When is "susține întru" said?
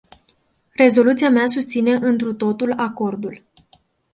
1.47-2.33